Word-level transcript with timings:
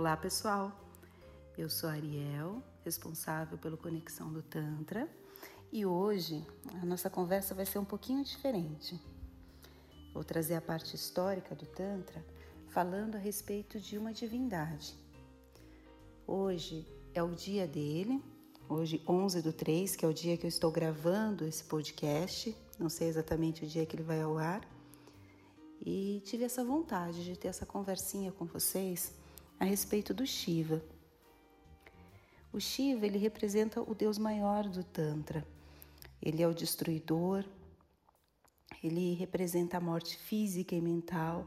Olá 0.00 0.16
pessoal, 0.16 0.72
eu 1.58 1.68
sou 1.68 1.86
Ariel, 1.86 2.62
responsável 2.82 3.58
pelo 3.58 3.76
Conexão 3.76 4.32
do 4.32 4.40
Tantra 4.40 5.06
e 5.70 5.84
hoje 5.84 6.42
a 6.80 6.86
nossa 6.86 7.10
conversa 7.10 7.54
vai 7.54 7.66
ser 7.66 7.78
um 7.80 7.84
pouquinho 7.84 8.24
diferente. 8.24 8.98
Vou 10.14 10.24
trazer 10.24 10.54
a 10.54 10.60
parte 10.62 10.96
histórica 10.96 11.54
do 11.54 11.66
Tantra 11.66 12.24
falando 12.70 13.16
a 13.16 13.18
respeito 13.18 13.78
de 13.78 13.98
uma 13.98 14.10
divindade. 14.10 14.94
Hoje 16.26 16.88
é 17.12 17.22
o 17.22 17.34
dia 17.34 17.68
dele, 17.68 18.24
hoje 18.70 19.04
11 19.06 19.42
do 19.42 19.52
3, 19.52 19.96
que 19.96 20.06
é 20.06 20.08
o 20.08 20.14
dia 20.14 20.34
que 20.38 20.46
eu 20.46 20.48
estou 20.48 20.72
gravando 20.72 21.44
esse 21.44 21.62
podcast, 21.62 22.56
não 22.78 22.88
sei 22.88 23.08
exatamente 23.08 23.66
o 23.66 23.68
dia 23.68 23.84
que 23.84 23.96
ele 23.96 24.02
vai 24.02 24.22
ao 24.22 24.38
ar, 24.38 24.66
e 25.78 26.22
tive 26.24 26.44
essa 26.44 26.64
vontade 26.64 27.22
de 27.22 27.38
ter 27.38 27.48
essa 27.48 27.66
conversinha 27.66 28.32
com 28.32 28.46
vocês 28.46 29.19
a 29.60 29.64
respeito 29.64 30.14
do 30.14 30.26
Shiva. 30.26 30.82
O 32.50 32.58
Shiva 32.58 33.06
ele 33.06 33.18
representa 33.18 33.82
o 33.82 33.94
Deus 33.94 34.16
maior 34.16 34.66
do 34.66 34.82
Tantra. 34.82 35.46
Ele 36.20 36.42
é 36.42 36.48
o 36.48 36.54
destruidor, 36.54 37.44
ele 38.82 39.14
representa 39.14 39.76
a 39.76 39.80
morte 39.80 40.16
física 40.16 40.74
e 40.74 40.80
mental. 40.80 41.46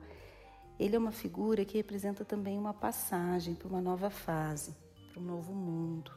Ele 0.80 0.96
é 0.96 1.00
uma 1.00 1.12
figura 1.12 1.66
que 1.66 1.78
representa 1.78 2.24
também 2.24 2.58
uma 2.58 2.74
passagem 2.74 3.56
para 3.56 3.68
uma 3.68 3.82
nova 3.82 4.12
fase, 4.12 4.76
para 5.12 5.20
um 5.20 5.26
novo 5.26 5.52
mundo. 5.52 6.12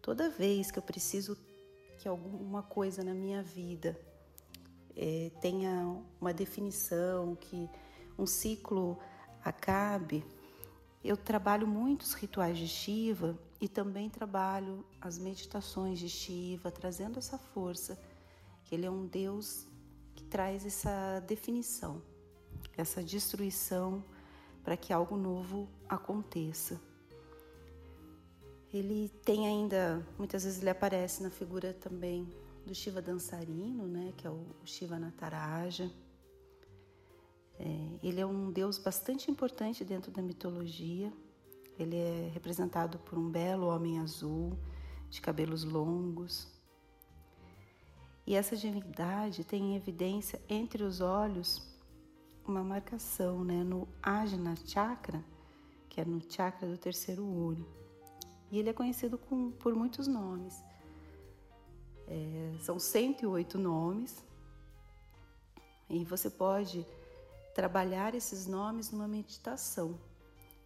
Toda 0.00 0.30
vez 0.30 0.70
que 0.70 0.78
eu 0.78 0.82
preciso 0.82 1.36
que 1.98 2.08
alguma 2.08 2.62
coisa 2.62 3.02
na 3.04 3.12
minha 3.12 3.42
vida 3.42 3.98
é, 4.96 5.30
tenha 5.40 6.00
uma 6.20 6.32
definição, 6.32 7.34
que 7.34 7.68
um 8.18 8.26
ciclo 8.26 8.98
acabe, 9.44 10.24
eu 11.02 11.16
trabalho 11.16 11.66
muitos 11.66 12.12
rituais 12.12 12.58
de 12.58 12.68
Shiva 12.68 13.38
e 13.60 13.68
também 13.68 14.10
trabalho 14.10 14.84
as 15.00 15.18
meditações 15.18 15.98
de 15.98 16.08
Shiva, 16.08 16.70
trazendo 16.70 17.18
essa 17.18 17.38
força, 17.38 17.98
que 18.64 18.74
ele 18.74 18.86
é 18.86 18.90
um 18.90 19.06
Deus 19.06 19.66
que 20.14 20.22
traz 20.24 20.66
essa 20.66 21.20
definição, 21.26 22.02
essa 22.76 23.02
destruição 23.02 24.04
para 24.62 24.76
que 24.76 24.92
algo 24.92 25.16
novo 25.16 25.68
aconteça. 25.88 26.80
Ele 28.72 29.08
tem 29.24 29.48
ainda, 29.48 30.06
muitas 30.18 30.44
vezes 30.44 30.60
ele 30.60 30.70
aparece 30.70 31.22
na 31.22 31.30
figura 31.30 31.72
também 31.72 32.28
do 32.66 32.74
Shiva 32.74 33.00
dançarino, 33.00 33.86
né, 33.88 34.12
que 34.16 34.26
é 34.26 34.30
o 34.30 34.46
Shiva 34.64 34.98
Nataraja 34.98 35.90
é, 37.62 37.98
ele 38.02 38.20
é 38.20 38.26
um 38.26 38.50
deus 38.50 38.78
bastante 38.78 39.30
importante 39.30 39.84
dentro 39.84 40.10
da 40.10 40.22
mitologia. 40.22 41.12
Ele 41.78 41.96
é 41.96 42.30
representado 42.32 42.98
por 43.00 43.18
um 43.18 43.30
belo 43.30 43.66
homem 43.66 43.98
azul, 43.98 44.58
de 45.10 45.20
cabelos 45.20 45.62
longos. 45.62 46.48
E 48.26 48.34
essa 48.34 48.56
divindade 48.56 49.44
tem 49.44 49.72
em 49.72 49.76
evidência 49.76 50.40
entre 50.48 50.82
os 50.82 51.02
olhos 51.02 51.68
uma 52.46 52.64
marcação 52.64 53.44
né, 53.44 53.62
no 53.62 53.86
Ajna 54.02 54.54
Chakra, 54.64 55.22
que 55.88 56.00
é 56.00 56.04
no 56.04 56.20
chakra 56.30 56.66
do 56.66 56.78
terceiro 56.78 57.26
olho. 57.26 57.66
E 58.50 58.58
ele 58.58 58.70
é 58.70 58.72
conhecido 58.72 59.18
com, 59.18 59.50
por 59.50 59.74
muitos 59.74 60.06
nomes. 60.06 60.64
É, 62.08 62.56
são 62.60 62.78
108 62.78 63.58
nomes. 63.58 64.24
E 65.88 66.04
você 66.04 66.30
pode 66.30 66.86
trabalhar 67.54 68.14
esses 68.14 68.46
nomes 68.46 68.90
numa 68.90 69.08
meditação. 69.08 69.98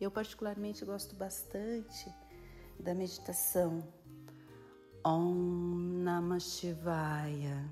Eu, 0.01 0.11
particularmente, 0.11 0.85
gosto 0.85 1.15
bastante 1.15 2.13
da 2.79 2.95
meditação 2.95 3.87
Om 5.05 5.35
Namah 6.03 6.41
Shivaya. 6.41 7.71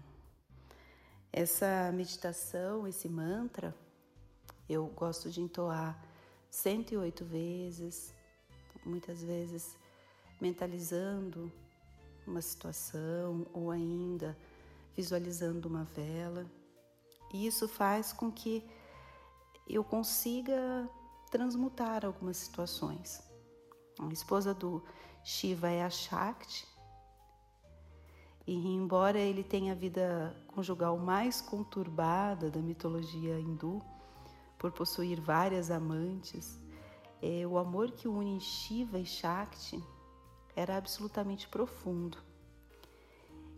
Essa 1.32 1.90
meditação, 1.92 2.86
esse 2.86 3.08
mantra, 3.08 3.74
eu 4.68 4.86
gosto 4.86 5.30
de 5.30 5.40
entoar 5.40 5.98
108 6.50 7.24
vezes, 7.24 8.14
muitas 8.84 9.22
vezes 9.22 9.76
mentalizando 10.40 11.50
uma 12.26 12.40
situação 12.40 13.46
ou 13.52 13.70
ainda 13.70 14.36
visualizando 14.94 15.68
uma 15.68 15.84
vela. 15.84 16.46
E 17.32 17.46
isso 17.46 17.66
faz 17.66 18.12
com 18.12 18.30
que 18.30 18.62
eu 19.66 19.82
consiga 19.84 20.88
transmutar 21.30 22.04
algumas 22.04 22.36
situações. 22.36 23.22
A 23.98 24.12
esposa 24.12 24.52
do 24.52 24.82
Shiva 25.24 25.68
é 25.68 25.82
a 25.82 25.90
Shakti, 25.90 26.66
e 28.46 28.54
embora 28.54 29.20
ele 29.20 29.44
tenha 29.44 29.72
a 29.72 29.76
vida 29.76 30.36
conjugal 30.48 30.98
mais 30.98 31.40
conturbada 31.40 32.50
da 32.50 32.60
mitologia 32.60 33.38
hindu, 33.38 33.80
por 34.58 34.72
possuir 34.72 35.20
várias 35.20 35.70
amantes, 35.70 36.58
é, 37.20 37.46
o 37.46 37.56
amor 37.56 37.92
que 37.92 38.08
une 38.08 38.40
Shiva 38.40 38.98
e 38.98 39.06
Shakti 39.06 39.82
era 40.56 40.76
absolutamente 40.76 41.48
profundo. 41.48 42.18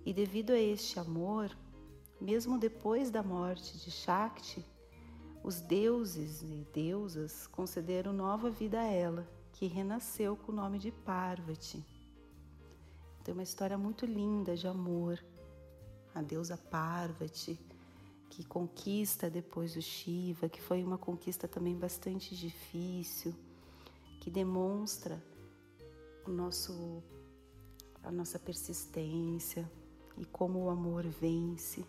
E 0.04 0.12
devido 0.12 0.50
a 0.50 0.58
este 0.58 0.98
amor, 0.98 1.50
mesmo 2.20 2.58
depois 2.58 3.10
da 3.10 3.22
morte 3.22 3.78
de 3.78 3.90
Shakti, 3.90 4.64
os 5.44 5.60
deuses 5.60 6.40
e 6.40 6.66
deusas 6.72 7.46
concederam 7.46 8.14
nova 8.14 8.48
vida 8.48 8.80
a 8.80 8.84
ela, 8.84 9.28
que 9.52 9.66
renasceu 9.66 10.34
com 10.34 10.50
o 10.50 10.54
nome 10.54 10.78
de 10.78 10.90
Parvati. 10.90 11.84
Tem 13.22 13.34
uma 13.34 13.42
história 13.42 13.76
muito 13.76 14.06
linda 14.06 14.56
de 14.56 14.66
amor. 14.66 15.22
A 16.14 16.22
deusa 16.22 16.56
Parvati, 16.56 17.60
que 18.30 18.42
conquista 18.42 19.28
depois 19.28 19.76
o 19.76 19.82
Shiva, 19.82 20.48
que 20.48 20.62
foi 20.62 20.82
uma 20.82 20.96
conquista 20.96 21.46
também 21.46 21.76
bastante 21.76 22.34
difícil, 22.34 23.34
que 24.22 24.30
demonstra 24.30 25.22
o 26.26 26.30
nosso 26.30 27.02
a 28.02 28.10
nossa 28.10 28.38
persistência 28.38 29.70
e 30.16 30.24
como 30.24 30.64
o 30.64 30.70
amor 30.70 31.06
vence. 31.06 31.84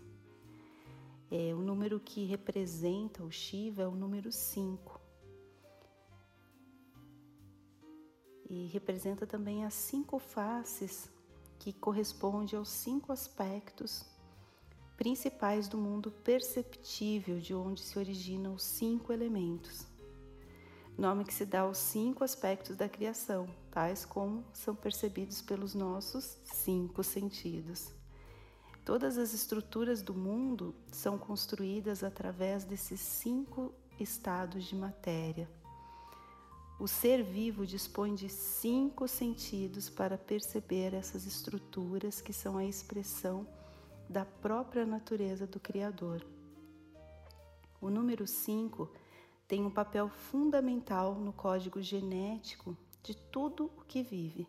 É, 1.32 1.54
o 1.54 1.60
número 1.60 2.00
que 2.00 2.26
representa 2.26 3.24
o 3.24 3.32
Shiva 3.32 3.84
é 3.84 3.88
o 3.88 3.96
número 3.96 4.32
5. 4.32 5.02
E 8.50 8.68
representa 8.68 9.26
também 9.26 9.66
as 9.66 9.74
cinco 9.74 10.20
faces 10.20 11.10
que 11.58 11.74
corresponde 11.74 12.56
aos 12.56 12.70
cinco 12.70 13.12
aspectos 13.12 14.06
principais 14.96 15.68
do 15.68 15.78
mundo 15.78 16.12
perceptível, 16.12 17.40
de 17.40 17.54
onde 17.54 17.82
se 17.82 17.98
originam 17.98 18.54
os 18.54 18.64
cinco 18.64 19.12
elementos. 19.12 19.88
Nome 20.98 21.26
que 21.26 21.34
se 21.34 21.46
dá 21.46 21.62
aos 21.62 21.78
cinco 21.78 22.24
aspectos 22.24 22.78
da 22.78 22.88
criação, 22.88 23.48
tais 23.70 24.06
como 24.06 24.46
são 24.54 24.76
percebidos 24.76 25.42
pelos 25.42 25.74
nossos 25.74 26.38
cinco 26.46 27.04
sentidos. 27.04 27.95
Todas 28.86 29.18
as 29.18 29.34
estruturas 29.34 30.04
do 30.04 30.14
mundo 30.14 30.76
são 30.92 31.18
construídas 31.18 32.04
através 32.04 32.64
desses 32.64 33.02
cinco 33.02 33.74
estados 34.00 34.64
de 34.66 34.76
matéria. 34.76 35.50
O 36.80 36.88
ser 36.88 37.24
vivo 37.24 37.66
dispõe 37.66 38.14
de 38.14 38.30
cinco 38.30 39.08
sentidos 39.08 39.90
para 39.90 40.20
perceber 40.20 40.94
essas 40.94 41.26
estruturas 41.26 42.22
que 42.22 42.32
são 42.32 42.58
a 42.58 42.66
expressão 42.66 43.48
da 44.08 44.24
própria 44.24 44.86
natureza 44.86 45.48
do 45.48 45.60
Criador. 45.60 46.24
O 47.82 47.90
número 47.90 48.28
5 48.28 48.88
tem 49.48 49.66
um 49.66 49.72
papel 49.72 50.10
fundamental 50.10 51.16
no 51.16 51.34
código 51.34 51.82
genético 51.82 52.78
de 53.02 53.16
tudo 53.16 53.66
o 53.78 53.84
que 53.84 54.04
vive. 54.04 54.48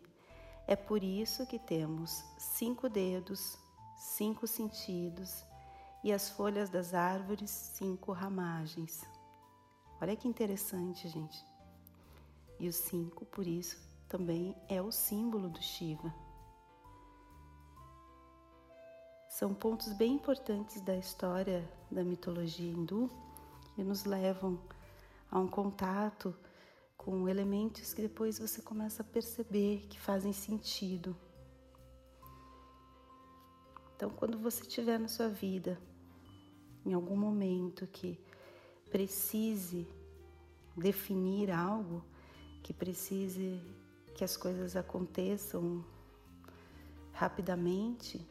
É 0.67 0.75
por 0.75 1.03
isso 1.03 1.47
que 1.47 1.57
temos 1.57 2.23
cinco 2.37 2.89
dedos, 2.89 3.57
cinco 3.97 4.45
sentidos 4.45 5.43
e 6.03 6.13
as 6.13 6.29
folhas 6.29 6.69
das 6.69 6.93
árvores, 6.93 7.49
cinco 7.49 8.11
ramagens. 8.11 9.03
Olha 9.99 10.15
que 10.15 10.27
interessante, 10.27 11.07
gente. 11.07 11.43
E 12.59 12.67
o 12.67 12.73
cinco, 12.73 13.25
por 13.25 13.45
isso, 13.45 13.77
também 14.07 14.55
é 14.69 14.81
o 14.81 14.91
símbolo 14.91 15.49
do 15.49 15.61
Shiva. 15.61 16.13
São 19.29 19.53
pontos 19.53 19.93
bem 19.93 20.13
importantes 20.13 20.81
da 20.81 20.95
história 20.95 21.67
da 21.91 22.03
mitologia 22.03 22.71
hindu 22.71 23.09
que 23.75 23.83
nos 23.83 24.05
levam 24.05 24.59
a 25.29 25.37
um 25.37 25.47
contato 25.47 26.35
com 26.97 27.27
elementos 27.29 27.93
que 27.93 28.01
depois 28.01 28.39
você 28.39 28.61
começa 28.61 29.01
a 29.03 29.05
perceber 29.05 29.85
que 29.89 29.99
fazem 29.99 30.33
sentido 30.33 31.15
então, 33.97 34.11
quando 34.11 34.37
você 34.37 34.61
estiver 34.61 34.99
na 34.99 35.07
sua 35.07 35.27
vida, 35.27 35.81
em 36.85 36.93
algum 36.93 37.17
momento 37.17 37.87
que 37.87 38.19
precise 38.91 39.87
definir 40.77 41.49
algo 41.49 42.05
que 42.61 42.71
precise 42.71 43.59
que 44.13 44.23
as 44.23 44.37
coisas 44.37 44.75
aconteçam 44.75 45.83
rapidamente, 47.11 48.23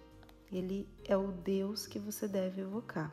ele 0.52 0.88
é 1.04 1.16
o 1.16 1.32
Deus 1.32 1.84
que 1.84 1.98
você 1.98 2.28
deve 2.28 2.60
evocar. 2.60 3.12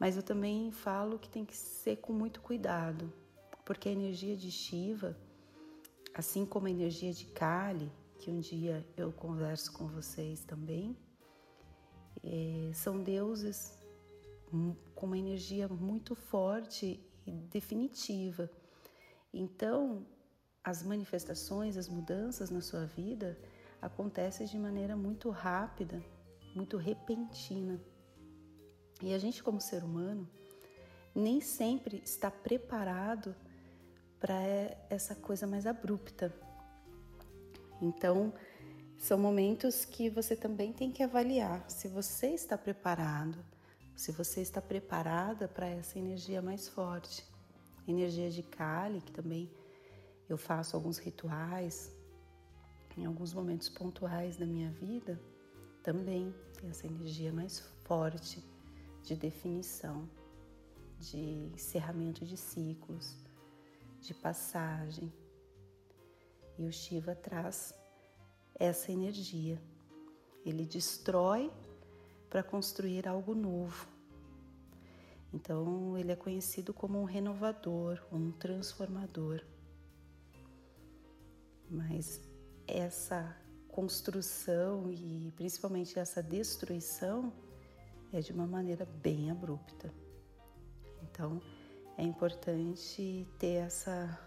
Mas 0.00 0.16
eu 0.16 0.22
também 0.22 0.72
falo 0.72 1.18
que 1.18 1.28
tem 1.28 1.44
que 1.44 1.54
ser 1.54 1.96
com 1.96 2.14
muito 2.14 2.40
cuidado, 2.40 3.12
porque 3.62 3.90
a 3.90 3.92
energia 3.92 4.38
de 4.38 4.50
Shiva, 4.50 5.14
assim 6.14 6.46
como 6.46 6.66
a 6.66 6.70
energia 6.70 7.12
de 7.12 7.26
Kali, 7.26 7.92
que 8.18 8.30
um 8.30 8.40
dia 8.40 8.86
eu 8.96 9.12
converso 9.12 9.70
com 9.74 9.86
vocês 9.86 10.42
também, 10.44 10.96
é, 12.24 12.70
são 12.72 13.02
deuses 13.02 13.78
com 14.94 15.06
uma 15.06 15.18
energia 15.18 15.66
muito 15.66 16.14
forte 16.14 17.00
e 17.26 17.32
definitiva. 17.32 18.50
Então, 19.32 20.06
as 20.62 20.82
manifestações, 20.82 21.76
as 21.76 21.88
mudanças 21.88 22.50
na 22.50 22.60
sua 22.60 22.84
vida 22.84 23.38
acontecem 23.80 24.46
de 24.46 24.58
maneira 24.58 24.96
muito 24.96 25.30
rápida, 25.30 26.02
muito 26.54 26.76
repentina. 26.76 27.80
E 29.02 29.12
a 29.12 29.18
gente, 29.18 29.42
como 29.42 29.60
ser 29.60 29.82
humano, 29.82 30.28
nem 31.14 31.40
sempre 31.40 32.00
está 32.04 32.30
preparado 32.30 33.34
para 34.20 34.36
essa 34.88 35.16
coisa 35.16 35.46
mais 35.46 35.66
abrupta. 35.66 36.32
Então, 37.80 38.32
são 39.02 39.18
momentos 39.18 39.84
que 39.84 40.08
você 40.08 40.36
também 40.36 40.72
tem 40.72 40.92
que 40.92 41.02
avaliar 41.02 41.68
se 41.68 41.88
você 41.88 42.28
está 42.28 42.56
preparado, 42.56 43.44
se 43.96 44.12
você 44.12 44.40
está 44.40 44.62
preparada 44.62 45.48
para 45.48 45.66
essa 45.66 45.98
energia 45.98 46.40
mais 46.40 46.68
forte. 46.68 47.26
Energia 47.86 48.30
de 48.30 48.44
Kali, 48.44 49.00
que 49.00 49.10
também 49.10 49.50
eu 50.28 50.38
faço 50.38 50.76
alguns 50.76 50.98
rituais 50.98 51.92
em 52.96 53.04
alguns 53.04 53.34
momentos 53.34 53.68
pontuais 53.68 54.36
da 54.36 54.46
minha 54.46 54.70
vida, 54.70 55.20
também 55.82 56.32
tem 56.60 56.70
essa 56.70 56.86
energia 56.86 57.32
mais 57.32 57.58
forte 57.82 58.40
de 59.02 59.16
definição, 59.16 60.08
de 61.00 61.50
encerramento 61.52 62.24
de 62.24 62.36
ciclos, 62.36 63.16
de 64.00 64.14
passagem. 64.14 65.12
E 66.56 66.64
o 66.64 66.72
Shiva 66.72 67.16
traz 67.16 67.74
essa 68.54 68.92
energia. 68.92 69.60
Ele 70.44 70.64
destrói 70.64 71.50
para 72.28 72.42
construir 72.42 73.06
algo 73.06 73.34
novo. 73.34 73.86
Então, 75.32 75.96
ele 75.96 76.12
é 76.12 76.16
conhecido 76.16 76.74
como 76.74 77.00
um 77.00 77.04
renovador, 77.04 78.02
um 78.12 78.30
transformador. 78.32 79.42
Mas 81.70 82.20
essa 82.66 83.34
construção 83.68 84.92
e 84.92 85.32
principalmente 85.36 85.98
essa 85.98 86.22
destruição 86.22 87.32
é 88.12 88.20
de 88.20 88.32
uma 88.32 88.46
maneira 88.46 88.84
bem 88.84 89.30
abrupta. 89.30 89.92
Então, 91.02 91.40
é 91.96 92.02
importante 92.02 93.26
ter 93.38 93.54
essa 93.54 94.18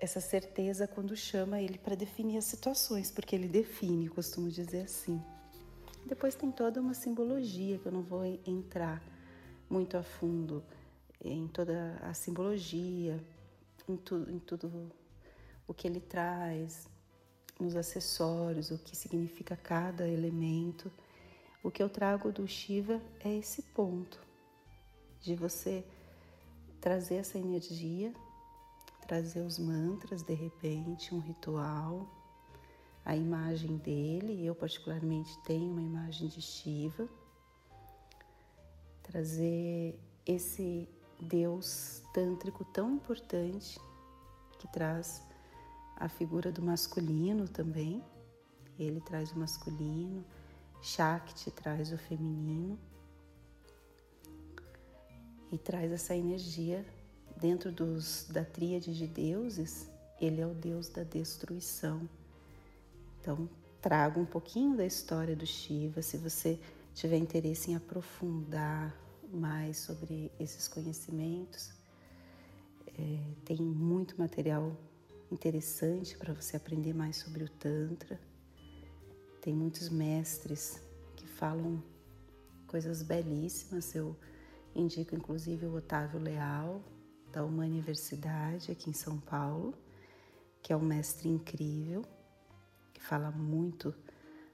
essa 0.00 0.20
certeza 0.20 0.88
quando 0.88 1.14
chama 1.14 1.60
ele 1.60 1.78
para 1.78 1.94
definir 1.94 2.38
as 2.38 2.46
situações, 2.46 3.10
porque 3.10 3.36
ele 3.36 3.46
define, 3.46 4.08
costumo 4.08 4.48
dizer 4.48 4.82
assim. 4.82 5.22
Depois 6.06 6.34
tem 6.34 6.50
toda 6.50 6.80
uma 6.80 6.94
simbologia 6.94 7.78
que 7.78 7.86
eu 7.86 7.92
não 7.92 8.02
vou 8.02 8.24
entrar 8.24 9.02
muito 9.68 9.96
a 9.96 10.02
fundo 10.02 10.64
em 11.22 11.46
toda 11.46 11.98
a 12.02 12.14
simbologia, 12.14 13.22
em, 13.86 13.96
tu, 13.96 14.26
em 14.30 14.38
tudo 14.38 14.90
o 15.68 15.74
que 15.74 15.86
ele 15.86 16.00
traz, 16.00 16.88
nos 17.60 17.76
acessórios, 17.76 18.70
o 18.70 18.78
que 18.78 18.96
significa 18.96 19.54
cada 19.54 20.08
elemento. 20.08 20.90
O 21.62 21.70
que 21.70 21.82
eu 21.82 21.90
trago 21.90 22.32
do 22.32 22.48
Shiva 22.48 23.00
é 23.22 23.36
esse 23.36 23.60
ponto 23.62 24.18
de 25.20 25.34
você 25.34 25.84
trazer 26.80 27.16
essa 27.16 27.38
energia, 27.38 28.14
trazer 29.10 29.40
os 29.40 29.58
mantras 29.58 30.22
de 30.22 30.34
repente, 30.34 31.12
um 31.12 31.18
ritual, 31.18 32.08
a 33.04 33.16
imagem 33.16 33.76
dele. 33.78 34.46
Eu, 34.46 34.54
particularmente, 34.54 35.36
tenho 35.42 35.72
uma 35.72 35.82
imagem 35.82 36.28
de 36.28 36.40
Shiva. 36.40 37.08
Trazer 39.02 39.98
esse 40.24 40.88
Deus 41.20 42.04
tântrico 42.14 42.64
tão 42.66 42.94
importante 42.94 43.80
que 44.60 44.68
traz 44.68 45.26
a 45.96 46.08
figura 46.08 46.52
do 46.52 46.62
masculino 46.62 47.48
também. 47.48 48.04
Ele 48.78 49.00
traz 49.00 49.32
o 49.32 49.38
masculino, 49.40 50.24
Shakti 50.80 51.50
traz 51.50 51.90
o 51.90 51.98
feminino 51.98 52.78
e 55.50 55.58
traz 55.58 55.90
essa 55.90 56.14
energia 56.14 56.86
dentro 57.40 57.72
dos, 57.72 58.26
da 58.28 58.44
tríade 58.44 58.94
de 58.94 59.06
deuses. 59.06 59.88
Ele 60.20 60.40
é 60.40 60.46
o 60.46 60.54
deus 60.54 60.88
da 60.88 61.02
destruição. 61.02 62.08
Então, 63.20 63.48
trago 63.80 64.20
um 64.20 64.26
pouquinho 64.26 64.76
da 64.76 64.84
história 64.84 65.34
do 65.34 65.46
Shiva. 65.46 66.02
Se 66.02 66.16
você 66.16 66.58
tiver 66.94 67.16
interesse 67.16 67.70
em 67.70 67.76
aprofundar 67.76 68.94
mais 69.32 69.78
sobre 69.78 70.30
esses 70.38 70.68
conhecimentos, 70.68 71.72
é, 72.98 73.18
tem 73.44 73.56
muito 73.56 74.18
material 74.18 74.76
interessante 75.30 76.16
para 76.18 76.34
você 76.34 76.56
aprender 76.56 76.92
mais 76.92 77.16
sobre 77.16 77.44
o 77.44 77.48
Tantra. 77.48 78.20
Tem 79.40 79.54
muitos 79.54 79.88
mestres 79.88 80.82
que 81.16 81.26
falam 81.26 81.82
coisas 82.66 83.02
belíssimas. 83.02 83.94
Eu 83.94 84.16
indico 84.74 85.14
inclusive 85.14 85.66
o 85.66 85.76
Otávio 85.76 86.20
Leal, 86.20 86.82
da 87.32 87.44
Uma 87.44 87.64
Universidade, 87.64 88.70
aqui 88.70 88.90
em 88.90 88.92
São 88.92 89.18
Paulo, 89.18 89.74
que 90.62 90.72
é 90.72 90.76
um 90.76 90.84
mestre 90.84 91.28
incrível, 91.28 92.04
que 92.92 93.02
fala 93.02 93.30
muito 93.30 93.94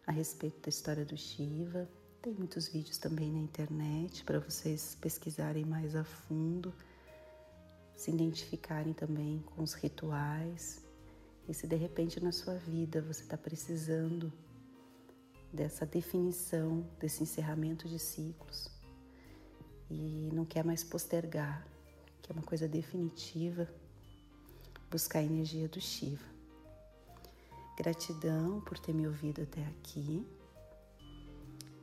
a 0.06 0.12
respeito 0.12 0.61
da 0.61 0.69
história 0.69 1.05
do 1.05 1.17
Shiva. 1.17 1.88
Tem 2.23 2.32
muitos 2.32 2.69
vídeos 2.69 2.99
também 2.99 3.32
na 3.32 3.38
internet 3.38 4.25
para 4.25 4.38
vocês 4.38 4.96
pesquisarem 5.00 5.64
mais 5.64 5.96
a 5.96 6.05
fundo 6.05 6.73
se 7.96 8.11
identificarem 8.11 8.93
também 8.93 9.43
com 9.46 9.62
os 9.62 9.72
rituais. 9.72 10.84
E 11.48 11.55
se 11.55 11.67
de 11.67 11.77
repente 11.77 12.22
na 12.22 12.31
sua 12.31 12.55
vida 12.55 13.00
você 13.00 13.22
está 13.22 13.36
precisando 13.36 14.32
dessa 15.53 15.86
definição, 15.86 16.86
desse 17.00 17.22
encerramento 17.22 17.89
de 17.89 17.98
ciclos 17.98 18.69
e 19.91 20.29
não 20.32 20.44
quer 20.44 20.65
mais 20.65 20.84
postergar, 20.84 21.67
que 22.26 22.32
é 22.32 22.34
uma 22.34 22.42
coisa 22.42 22.66
definitiva, 22.66 23.68
buscar 24.90 25.20
a 25.20 25.22
energia 25.22 25.68
do 25.68 25.80
Shiva. 25.80 26.26
Gratidão 27.78 28.60
por 28.62 28.80
ter 28.80 28.92
me 28.92 29.06
ouvido 29.06 29.42
até 29.42 29.64
aqui. 29.66 30.26